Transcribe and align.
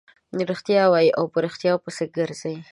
رښتیا 0.49 0.83
وايي 0.91 1.09
او 1.19 1.25
په 1.33 1.37
ريښتیاوو 1.45 1.83
پسې 1.85 2.05
ګرځي. 2.17 2.55